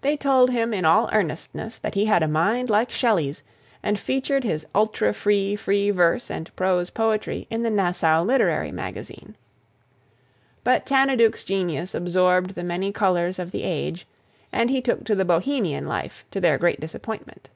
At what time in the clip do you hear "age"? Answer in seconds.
13.64-14.06